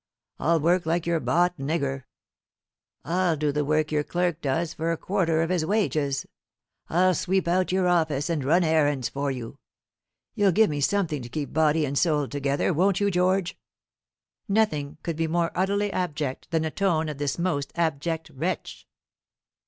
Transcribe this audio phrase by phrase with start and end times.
[0.39, 2.05] I'll work like your bought nigger.
[3.05, 6.25] I'll do the work your clerk does for a quarter of his wages.
[6.89, 9.59] I'll sweep out your office, and run errands for you.
[10.33, 13.59] You'll give me something to keep body and soul together, won't you, George?"
[14.47, 18.87] Nothing could be more utterly abject than the tone of this most abject wretch.